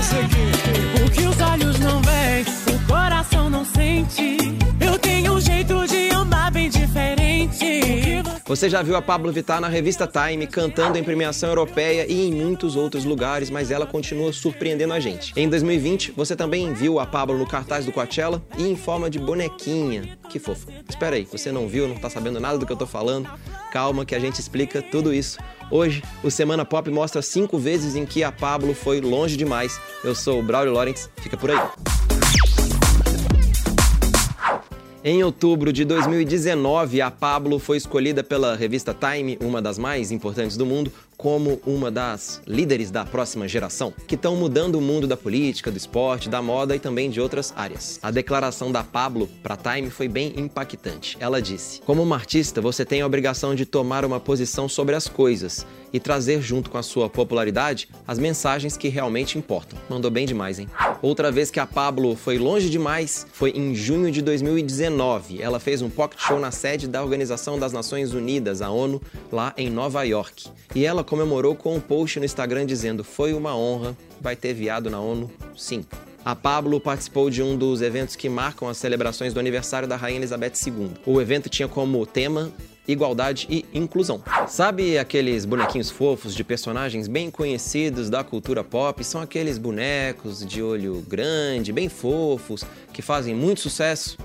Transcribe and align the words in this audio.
O 0.00 0.02
que 0.02 0.99
Você 8.50 8.68
já 8.68 8.82
viu 8.82 8.96
a 8.96 9.00
Pablo 9.00 9.30
Vittar 9.30 9.60
na 9.60 9.68
revista 9.68 10.08
Time 10.08 10.44
cantando 10.44 10.98
em 10.98 11.04
premiação 11.04 11.50
europeia 11.50 12.04
e 12.08 12.26
em 12.26 12.32
muitos 12.32 12.74
outros 12.74 13.04
lugares, 13.04 13.48
mas 13.48 13.70
ela 13.70 13.86
continua 13.86 14.32
surpreendendo 14.32 14.92
a 14.92 14.98
gente. 14.98 15.32
Em 15.36 15.48
2020, 15.48 16.10
você 16.16 16.34
também 16.34 16.74
viu 16.74 16.98
a 16.98 17.06
Pablo 17.06 17.38
no 17.38 17.46
cartaz 17.46 17.86
do 17.86 17.92
Coachella 17.92 18.42
e 18.58 18.66
em 18.66 18.74
forma 18.74 19.08
de 19.08 19.20
bonequinha. 19.20 20.18
Que 20.28 20.40
fofo. 20.40 20.66
Espera 20.88 21.14
aí, 21.14 21.28
você 21.30 21.52
não 21.52 21.68
viu, 21.68 21.86
não 21.86 21.94
tá 21.94 22.10
sabendo 22.10 22.40
nada 22.40 22.58
do 22.58 22.66
que 22.66 22.72
eu 22.72 22.76
tô 22.76 22.88
falando? 22.88 23.30
Calma 23.70 24.04
que 24.04 24.16
a 24.16 24.18
gente 24.18 24.40
explica 24.40 24.82
tudo 24.82 25.14
isso. 25.14 25.38
Hoje, 25.70 26.02
o 26.24 26.28
Semana 26.28 26.64
Pop 26.64 26.90
mostra 26.90 27.22
cinco 27.22 27.56
vezes 27.56 27.94
em 27.94 28.04
que 28.04 28.24
a 28.24 28.32
Pablo 28.32 28.74
foi 28.74 29.00
longe 29.00 29.36
demais. 29.36 29.80
Eu 30.02 30.12
sou 30.12 30.40
o 30.40 30.42
Braulio 30.42 30.72
Lawrence, 30.72 31.08
fica 31.22 31.36
por 31.36 31.52
aí. 31.52 31.89
Em 35.02 35.24
outubro 35.24 35.72
de 35.72 35.82
2019, 35.82 37.00
a 37.00 37.10
Pablo 37.10 37.58
foi 37.58 37.78
escolhida 37.78 38.22
pela 38.22 38.54
revista 38.54 38.94
Time, 38.94 39.38
uma 39.40 39.62
das 39.62 39.78
mais 39.78 40.12
importantes 40.12 40.58
do 40.58 40.66
mundo, 40.66 40.92
como 41.20 41.60
uma 41.66 41.90
das 41.90 42.40
líderes 42.46 42.90
da 42.90 43.04
próxima 43.04 43.46
geração, 43.46 43.92
que 44.08 44.14
estão 44.14 44.36
mudando 44.36 44.76
o 44.76 44.80
mundo 44.80 45.06
da 45.06 45.18
política, 45.18 45.70
do 45.70 45.76
esporte, 45.76 46.30
da 46.30 46.40
moda 46.40 46.74
e 46.74 46.78
também 46.78 47.10
de 47.10 47.20
outras 47.20 47.52
áreas. 47.54 48.00
A 48.02 48.10
declaração 48.10 48.72
da 48.72 48.82
Pablo 48.82 49.28
para 49.42 49.54
Time 49.54 49.90
foi 49.90 50.08
bem 50.08 50.32
impactante. 50.38 51.18
Ela 51.20 51.42
disse: 51.42 51.82
Como 51.82 52.02
uma 52.02 52.16
artista, 52.16 52.62
você 52.62 52.86
tem 52.86 53.02
a 53.02 53.06
obrigação 53.06 53.54
de 53.54 53.66
tomar 53.66 54.02
uma 54.02 54.18
posição 54.18 54.66
sobre 54.66 54.94
as 54.94 55.08
coisas 55.08 55.66
e 55.92 56.00
trazer 56.00 56.40
junto 56.40 56.70
com 56.70 56.78
a 56.78 56.82
sua 56.82 57.10
popularidade 57.10 57.88
as 58.06 58.18
mensagens 58.18 58.76
que 58.76 58.88
realmente 58.88 59.36
importam. 59.36 59.78
Mandou 59.88 60.10
bem 60.10 60.26
demais, 60.26 60.58
hein? 60.58 60.68
Outra 61.02 61.30
vez 61.30 61.50
que 61.50 61.60
a 61.60 61.66
Pablo 61.66 62.16
foi 62.16 62.38
longe 62.38 62.70
demais 62.70 63.26
foi 63.32 63.50
em 63.50 63.74
junho 63.74 64.10
de 64.10 64.22
2019. 64.22 65.42
Ela 65.42 65.58
fez 65.58 65.82
um 65.82 65.90
pocket 65.90 66.20
show 66.20 66.38
na 66.38 66.50
sede 66.50 66.86
da 66.88 67.02
Organização 67.02 67.58
das 67.58 67.72
Nações 67.72 68.12
Unidas, 68.14 68.62
a 68.62 68.70
ONU, 68.70 69.02
lá 69.30 69.52
em 69.56 69.68
Nova 69.68 70.02
York. 70.04 70.48
E 70.74 70.84
ela 70.84 71.02
comemorou 71.10 71.56
com 71.56 71.74
um 71.74 71.80
post 71.80 72.20
no 72.20 72.24
Instagram 72.24 72.64
dizendo: 72.64 73.02
Foi 73.02 73.34
uma 73.34 73.56
honra, 73.56 73.96
vai 74.20 74.36
ter 74.36 74.54
viado 74.54 74.88
na 74.88 75.00
ONU? 75.00 75.28
Sim. 75.56 75.84
A 76.24 76.36
Pablo 76.36 76.78
participou 76.78 77.28
de 77.28 77.42
um 77.42 77.56
dos 77.56 77.82
eventos 77.82 78.14
que 78.14 78.28
marcam 78.28 78.68
as 78.68 78.76
celebrações 78.76 79.34
do 79.34 79.40
aniversário 79.40 79.88
da 79.88 79.96
Rainha 79.96 80.18
Elizabeth 80.18 80.52
II. 80.64 80.90
O 81.04 81.20
evento 81.20 81.48
tinha 81.48 81.66
como 81.66 82.06
tema 82.06 82.52
igualdade 82.86 83.46
e 83.50 83.64
inclusão. 83.74 84.22
Sabe 84.46 84.98
aqueles 84.98 85.44
bonequinhos 85.44 85.90
fofos 85.90 86.34
de 86.34 86.44
personagens 86.44 87.08
bem 87.08 87.30
conhecidos 87.30 88.08
da 88.08 88.22
cultura 88.22 88.62
pop? 88.62 89.02
São 89.02 89.20
aqueles 89.20 89.58
bonecos 89.58 90.46
de 90.46 90.62
olho 90.62 91.04
grande, 91.08 91.72
bem 91.72 91.88
fofos, 91.88 92.64
que 92.92 93.02
fazem 93.02 93.34
muito 93.34 93.60
sucesso 93.60 94.16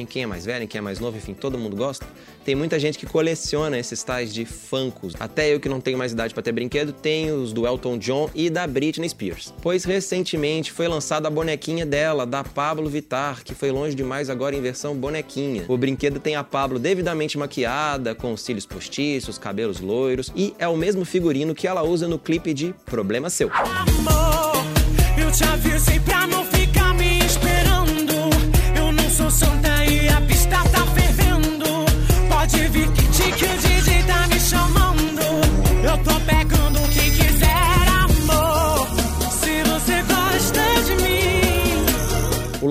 em 0.00 0.06
quem 0.06 0.22
é 0.22 0.26
mais 0.26 0.44
velho, 0.44 0.64
em 0.64 0.66
quem 0.66 0.78
é 0.78 0.82
mais 0.82 0.98
novo, 0.98 1.16
enfim, 1.16 1.34
todo 1.34 1.58
mundo 1.58 1.76
gosta. 1.76 2.06
Tem 2.44 2.54
muita 2.54 2.78
gente 2.78 2.98
que 2.98 3.06
coleciona 3.06 3.78
esses 3.78 4.02
tais 4.02 4.32
de 4.34 4.44
Funkos. 4.44 5.14
Até 5.20 5.54
eu 5.54 5.60
que 5.60 5.68
não 5.68 5.80
tenho 5.80 5.96
mais 5.96 6.12
idade 6.12 6.34
para 6.34 6.42
ter 6.42 6.52
brinquedo, 6.52 6.92
tenho 6.92 7.36
os 7.36 7.52
do 7.52 7.66
Elton 7.66 7.98
John 7.98 8.28
e 8.34 8.50
da 8.50 8.66
Britney 8.66 9.08
Spears. 9.08 9.54
Pois 9.62 9.84
recentemente 9.84 10.72
foi 10.72 10.88
lançada 10.88 11.28
a 11.28 11.30
bonequinha 11.30 11.86
dela, 11.86 12.26
da 12.26 12.42
Pablo 12.42 12.88
Vittar, 12.88 13.44
que 13.44 13.54
foi 13.54 13.70
longe 13.70 13.94
demais 13.94 14.28
agora 14.28 14.56
em 14.56 14.60
versão 14.60 14.96
bonequinha. 14.96 15.64
O 15.68 15.76
brinquedo 15.76 16.18
tem 16.18 16.34
a 16.34 16.42
Pablo 16.42 16.78
devidamente 16.78 17.38
maquiada, 17.38 18.14
com 18.14 18.32
os 18.32 18.42
cílios 18.42 18.66
postiços, 18.66 19.38
cabelos 19.38 19.80
loiros 19.80 20.32
e 20.34 20.54
é 20.58 20.66
o 20.66 20.76
mesmo 20.76 21.04
figurino 21.04 21.54
que 21.54 21.66
ela 21.66 21.82
usa 21.82 22.08
no 22.08 22.18
clipe 22.18 22.52
de 22.52 22.74
Problema 22.86 23.30
Seu. 23.30 23.50
Amor, 23.52 24.64
eu 25.16 25.30
te 25.30 25.44
avisei 25.44 26.00
pra 26.00 26.21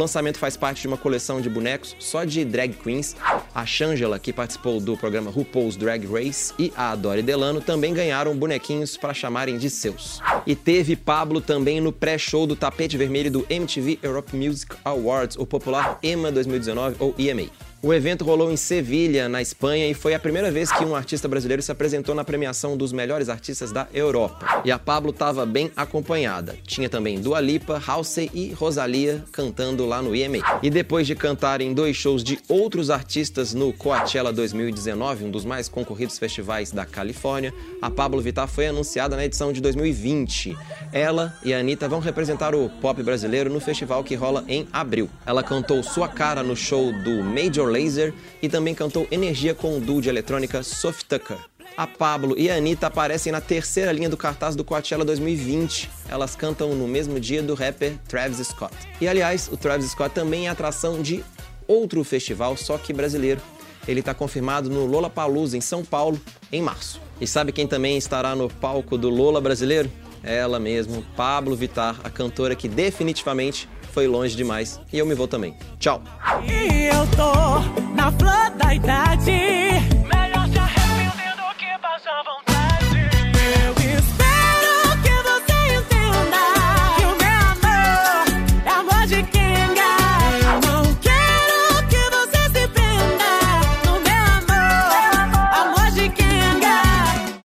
lançamento 0.02 0.38
faz 0.38 0.58
parte 0.58 0.82
de 0.82 0.88
uma 0.88 0.98
coleção 0.98 1.40
de 1.40 1.50
bonecos 1.50 1.96
só 2.00 2.24
de 2.24 2.44
drag 2.44 2.74
queens. 2.74 3.16
A 3.54 3.66
Shangela, 3.66 4.20
que 4.20 4.34
participou 4.34 4.80
do 4.80 4.98
programa 4.98 5.30
RuPaul's 5.30 5.76
Drag 5.76 6.06
Race, 6.06 6.54
e 6.58 6.74
a 6.76 6.92
Adore 6.92 7.22
Delano 7.22 7.62
também 7.62 7.94
ganharam 7.94 8.36
bonequinhos 8.36 8.98
para 8.98 9.14
chamarem 9.14 9.58
de 9.58 9.70
seus. 9.70 10.20
E 10.46 10.56
teve 10.56 10.96
Pablo 10.96 11.40
também 11.40 11.80
no 11.80 11.92
pré-show 11.92 12.48
do 12.48 12.56
tapete 12.56 12.98
vermelho 12.98 13.32
do 13.32 13.46
MTV 13.50 14.00
Europe 14.02 14.36
Music 14.36 14.76
Awards, 14.84 15.38
o 15.38 15.46
popular 15.46 16.00
EMA 16.02 16.32
2019 16.32 16.96
ou 17.00 17.14
EMA. 17.18 17.71
O 17.84 17.92
evento 17.92 18.24
rolou 18.24 18.52
em 18.52 18.58
Sevilha, 18.58 19.28
na 19.28 19.42
Espanha, 19.42 19.88
e 19.88 19.96
foi 19.96 20.14
a 20.14 20.19
primeira 20.19 20.52
vez 20.52 20.72
que 20.72 20.86
um 20.86 20.96
artista 20.96 21.28
brasileiro 21.28 21.64
se 21.64 21.72
apresentou 21.72 22.14
na 22.14 22.24
premiação 22.24 22.78
dos 22.78 22.94
melhores 22.94 23.28
artistas 23.28 23.72
da 23.72 23.88
Europa. 23.92 24.62
E 24.64 24.72
a 24.72 24.78
Pablo 24.78 25.09
estava 25.09 25.47
bem 25.47 25.72
acompanhada. 25.75 26.56
Tinha 26.64 26.88
também 26.88 27.20
Dua 27.20 27.41
Lipa, 27.41 27.81
Halsey 27.84 28.30
e 28.36 28.53
Rosalia 28.53 29.24
cantando 29.31 29.84
lá 29.88 30.00
no 30.00 30.16
EMA. 30.16 30.59
E 30.62 30.70
depois 30.70 31.08
de 31.08 31.16
cantar 31.16 31.59
em 31.59 31.74
dois 31.74 31.96
shows 31.96 32.24
de 32.24 32.38
outros 32.47 32.91
artistas 32.91 33.52
no 33.52 33.74
Coachella 33.74 34.31
2019, 34.31 35.25
um 35.25 35.31
dos 35.31 35.44
mais 35.44 35.68
concorridos 35.68 36.20
festivais 36.20 36.72
da 36.72 36.86
Califórnia, 36.86 37.52
a 37.81 37.90
Pablo 37.90 38.22
Vittar 38.22 38.47
foi 38.47 38.68
anunciada 38.68 39.16
na 39.16 39.25
edição 39.25 39.52
de 39.52 39.59
2020. 39.59 40.56
Ela 40.94 41.36
e 41.44 41.52
a 41.52 41.58
Anitta 41.58 41.90
vão 41.90 42.00
representar 42.00 42.53
o 42.53 42.70
pop 42.70 43.02
brasileiro 43.02 43.52
no 43.52 43.59
festival 43.59 44.03
que 44.03 44.14
rola 44.14 44.46
em 44.47 44.68
abril. 44.72 45.09
Ela 45.25 45.41
cantou 45.41 45.81
Sua 45.81 46.08
Cara 46.08 46.44
no 46.44 46.56
show 46.56 46.94
do 47.02 47.24
Major 47.24 47.71
Lazer 47.72 48.14
e 48.42 48.50
também 48.50 48.76
cantou 48.76 49.08
Energia 49.09 49.56
com 49.56 49.78
o 49.78 49.80
duo 49.80 50.02
de 50.02 50.09
eletrônica 50.09 50.62
Soft 50.64 51.06
Tucker. 51.08 51.38
A 51.78 51.88
Pablo 51.88 52.36
e 52.38 52.50
a 52.50 52.56
Anitta 52.56 52.88
aparecem 52.88 53.32
na 53.32 53.40
terceira 53.40 53.92
linha 53.92 54.09
do 54.09 54.18
cartaz 54.18 54.56
do 54.56 54.64
Coachella 54.64 55.06
2020. 55.06 55.90
Elas 56.09 56.36
cantam 56.36 56.76
no 56.76 56.88
mesmo 56.88 57.20
dia 57.20 57.42
do 57.42 57.54
rapper 57.54 57.98
Travis 58.08 58.46
Scott. 58.46 58.76
E 59.00 59.08
aliás, 59.08 59.50
o 59.52 59.58
Travis 59.58 59.90
Scott 59.92 60.14
também 60.14 60.48
é 60.48 60.50
atração 60.50 61.02
de 61.02 61.24
outro 61.68 62.04
festival, 62.04 62.58
só 62.58 62.78
que 62.78 62.92
brasileiro. 62.92 63.42
Ele 63.88 64.02
está 64.02 64.14
confirmado 64.14 64.70
no 64.70 64.86
Lollapalooza 64.86 65.58
em 65.58 65.62
São 65.62 65.84
Paulo 65.84 66.20
em 66.52 66.62
março. 66.62 67.02
E 67.20 67.26
sabe 67.26 67.52
quem 67.52 67.66
também 67.66 67.98
estará 67.98 68.36
no 68.36 68.50
palco 68.50 68.98
do 68.98 69.09
Lola 69.09 69.40
brasileiro? 69.40 69.90
Ela 70.24 70.59
mesmo, 70.59 71.03
Pablo 71.16 71.56
Vittar, 71.56 72.00
a 72.03 72.09
cantora 72.09 72.56
que 72.56 72.68
definitivamente 72.68 73.68
foi 73.91 74.07
longe 74.07 74.35
demais. 74.35 74.79
E 74.91 74.97
eu 74.97 75.06
me 75.06 75.13
vou 75.13 75.28
também. 75.28 75.56
Tchau! 75.79 76.02